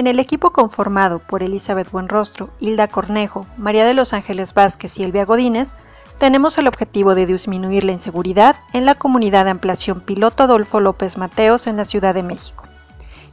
En 0.00 0.06
el 0.06 0.18
equipo 0.18 0.48
conformado 0.48 1.18
por 1.18 1.42
Elizabeth 1.42 1.90
Buenrostro, 1.90 2.48
Hilda 2.58 2.88
Cornejo, 2.88 3.46
María 3.58 3.84
de 3.84 3.92
los 3.92 4.14
Ángeles 4.14 4.54
Vázquez 4.54 4.96
y 4.96 5.02
Elvia 5.02 5.26
Godínez, 5.26 5.74
tenemos 6.16 6.56
el 6.56 6.68
objetivo 6.68 7.14
de 7.14 7.26
disminuir 7.26 7.84
la 7.84 7.92
inseguridad 7.92 8.56
en 8.72 8.86
la 8.86 8.94
comunidad 8.94 9.44
de 9.44 9.50
ampliación 9.50 10.00
piloto 10.00 10.44
Adolfo 10.44 10.80
López 10.80 11.18
Mateos 11.18 11.66
en 11.66 11.76
la 11.76 11.84
Ciudad 11.84 12.14
de 12.14 12.22
México. 12.22 12.64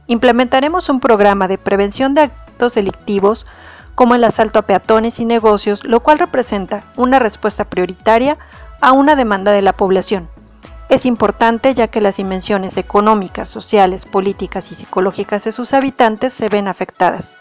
Implementaremos 0.08 0.90
un 0.90 1.00
programa 1.00 1.48
de 1.48 1.56
prevención 1.56 2.12
de 2.12 2.20
actos 2.24 2.74
delictivos 2.74 3.46
como 3.94 4.14
el 4.14 4.22
asalto 4.22 4.58
a 4.58 4.62
peatones 4.66 5.20
y 5.20 5.24
negocios, 5.24 5.84
lo 5.84 6.00
cual 6.00 6.18
representa 6.18 6.84
una 6.96 7.18
respuesta 7.18 7.64
prioritaria 7.64 8.36
a 8.82 8.92
una 8.92 9.14
demanda 9.14 9.52
de 9.52 9.62
la 9.62 9.72
población, 9.72 10.28
es 10.88 11.04
importante 11.04 11.74
ya 11.74 11.88
que 11.88 12.00
las 12.00 12.16
dimensiones 12.16 12.76
económicas, 12.76 13.48
sociales, 13.48 14.06
políticas 14.06 14.72
y 14.72 14.74
psicológicas 14.74 15.44
de 15.44 15.52
sus 15.52 15.74
habitantes 15.74 16.32
se 16.32 16.48
ven 16.48 16.66
afectadas. 16.66 17.34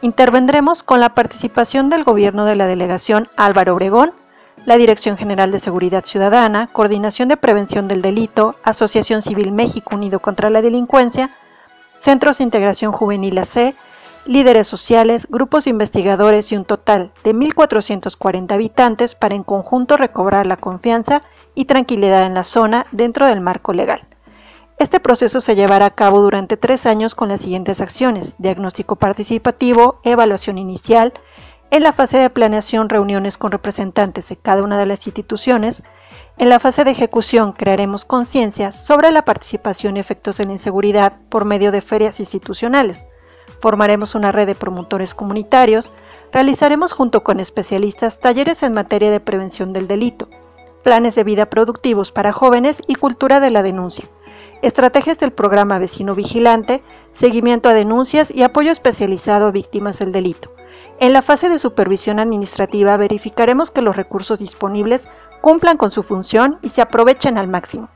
Intervendremos 0.00 0.82
con 0.82 1.00
la 1.00 1.14
participación 1.14 1.90
del 1.90 2.04
gobierno 2.04 2.44
de 2.44 2.56
la 2.56 2.66
delegación 2.66 3.28
Álvaro 3.36 3.74
Obregón, 3.74 4.12
la 4.64 4.76
Dirección 4.76 5.16
General 5.16 5.50
de 5.50 5.58
Seguridad 5.60 6.04
Ciudadana, 6.04 6.68
Coordinación 6.72 7.28
de 7.28 7.36
Prevención 7.36 7.88
del 7.88 8.02
Delito, 8.02 8.56
Asociación 8.64 9.22
Civil 9.22 9.52
México 9.52 9.94
Unido 9.94 10.20
contra 10.20 10.50
la 10.50 10.62
Delincuencia, 10.62 11.30
Centros 11.98 12.38
de 12.38 12.44
Integración 12.44 12.92
Juvenil 12.92 13.38
AC, 13.38 13.74
líderes 14.28 14.66
sociales, 14.66 15.26
grupos 15.30 15.66
investigadores 15.66 16.52
y 16.52 16.56
un 16.56 16.64
total 16.64 17.12
de 17.24 17.34
1.440 17.34 18.52
habitantes 18.52 19.14
para 19.14 19.34
en 19.34 19.42
conjunto 19.42 19.96
recobrar 19.96 20.46
la 20.46 20.58
confianza 20.58 21.22
y 21.54 21.64
tranquilidad 21.64 22.26
en 22.26 22.34
la 22.34 22.44
zona 22.44 22.86
dentro 22.92 23.26
del 23.26 23.40
marco 23.40 23.72
legal. 23.72 24.06
Este 24.78 25.00
proceso 25.00 25.40
se 25.40 25.56
llevará 25.56 25.86
a 25.86 25.94
cabo 25.94 26.20
durante 26.20 26.56
tres 26.56 26.86
años 26.86 27.14
con 27.14 27.30
las 27.30 27.40
siguientes 27.40 27.80
acciones, 27.80 28.36
diagnóstico 28.38 28.96
participativo, 28.96 30.00
evaluación 30.04 30.58
inicial, 30.58 31.14
en 31.70 31.82
la 31.82 31.92
fase 31.92 32.18
de 32.18 32.30
planeación 32.30 32.88
reuniones 32.88 33.36
con 33.36 33.50
representantes 33.50 34.28
de 34.28 34.36
cada 34.36 34.62
una 34.62 34.78
de 34.78 34.86
las 34.86 35.06
instituciones, 35.06 35.82
en 36.36 36.48
la 36.48 36.60
fase 36.60 36.84
de 36.84 36.92
ejecución 36.92 37.52
crearemos 37.52 38.04
conciencia 38.04 38.72
sobre 38.72 39.10
la 39.10 39.24
participación 39.24 39.96
y 39.96 40.00
efectos 40.00 40.36
de 40.36 40.44
la 40.44 40.52
inseguridad 40.52 41.14
por 41.28 41.44
medio 41.44 41.72
de 41.72 41.80
ferias 41.80 42.20
institucionales, 42.20 43.06
Formaremos 43.60 44.14
una 44.14 44.32
red 44.32 44.46
de 44.46 44.54
promotores 44.54 45.14
comunitarios, 45.14 45.92
realizaremos 46.32 46.92
junto 46.92 47.22
con 47.22 47.40
especialistas 47.40 48.20
talleres 48.20 48.62
en 48.62 48.72
materia 48.72 49.10
de 49.10 49.20
prevención 49.20 49.72
del 49.72 49.88
delito, 49.88 50.28
planes 50.82 51.14
de 51.14 51.24
vida 51.24 51.46
productivos 51.46 52.12
para 52.12 52.32
jóvenes 52.32 52.82
y 52.86 52.94
cultura 52.94 53.40
de 53.40 53.50
la 53.50 53.62
denuncia, 53.62 54.04
estrategias 54.62 55.18
del 55.18 55.32
programa 55.32 55.78
Vecino 55.78 56.14
Vigilante, 56.14 56.82
seguimiento 57.12 57.68
a 57.68 57.74
denuncias 57.74 58.30
y 58.30 58.42
apoyo 58.42 58.70
especializado 58.70 59.46
a 59.46 59.50
víctimas 59.50 59.98
del 59.98 60.12
delito. 60.12 60.52
En 61.00 61.12
la 61.12 61.22
fase 61.22 61.48
de 61.48 61.58
supervisión 61.58 62.18
administrativa 62.18 62.96
verificaremos 62.96 63.70
que 63.70 63.82
los 63.82 63.96
recursos 63.96 64.38
disponibles 64.38 65.08
cumplan 65.40 65.76
con 65.76 65.92
su 65.92 66.02
función 66.02 66.58
y 66.62 66.70
se 66.70 66.82
aprovechen 66.82 67.38
al 67.38 67.48
máximo. 67.48 67.88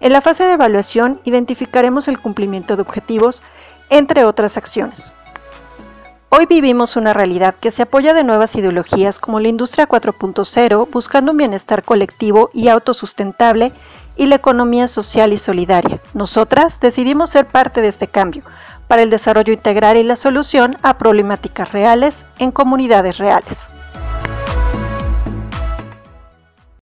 En 0.00 0.12
la 0.12 0.20
fase 0.20 0.44
de 0.44 0.54
evaluación 0.54 1.20
identificaremos 1.24 2.08
el 2.08 2.20
cumplimiento 2.20 2.74
de 2.74 2.82
objetivos 2.82 3.42
entre 3.90 4.24
otras 4.24 4.56
acciones. 4.56 5.12
Hoy 6.30 6.46
vivimos 6.46 6.94
una 6.96 7.12
realidad 7.12 7.56
que 7.60 7.72
se 7.72 7.82
apoya 7.82 8.14
de 8.14 8.22
nuevas 8.22 8.54
ideologías 8.54 9.18
como 9.18 9.40
la 9.40 9.48
industria 9.48 9.88
4.0, 9.88 10.88
buscando 10.90 11.32
un 11.32 11.36
bienestar 11.36 11.82
colectivo 11.82 12.50
y 12.54 12.68
autosustentable, 12.68 13.72
y 14.16 14.26
la 14.26 14.36
economía 14.36 14.86
social 14.86 15.32
y 15.32 15.38
solidaria. 15.38 15.98
Nosotras 16.14 16.78
decidimos 16.78 17.30
ser 17.30 17.46
parte 17.46 17.80
de 17.80 17.88
este 17.88 18.06
cambio 18.06 18.42
para 18.86 19.02
el 19.02 19.10
desarrollo 19.10 19.52
integral 19.52 19.96
y 19.96 20.02
la 20.02 20.16
solución 20.16 20.76
a 20.82 20.98
problemáticas 20.98 21.72
reales 21.72 22.26
en 22.38 22.50
comunidades 22.50 23.18
reales. 23.18 23.68